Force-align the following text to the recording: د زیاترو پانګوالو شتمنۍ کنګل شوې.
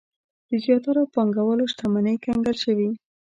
د 0.49 0.51
زیاترو 0.63 1.03
پانګوالو 1.13 1.63
شتمنۍ 1.71 2.15
کنګل 2.25 2.55
شوې. 2.63 2.89